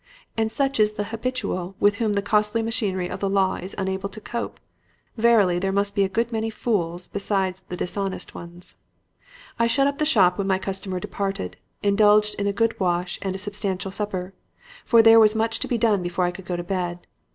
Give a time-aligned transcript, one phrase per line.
[0.35, 4.09] And such is the 'habitual' with whom the costly machinery of the law is unable
[4.09, 4.59] to cope!
[5.15, 8.77] Verily, there must be a good many fools besides the dishonest ones!
[9.59, 13.35] "I shut up the shop when my customer departed, indulged in a good wash and
[13.35, 14.33] a substantial supper.
[14.85, 17.05] For there was much to be done before I could go to bed.